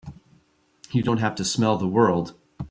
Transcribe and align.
You 0.91 1.03
don't 1.03 1.19
have 1.19 1.35
to 1.35 1.45
smell 1.45 1.77
the 1.77 1.87
world! 1.87 2.33